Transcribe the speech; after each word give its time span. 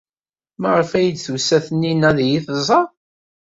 Maɣef 0.61 0.89
ay 0.97 1.09
d-tusa 1.11 1.57
Taninna 1.65 2.07
ad 2.11 2.19
iyi-tẓer? 2.23 2.87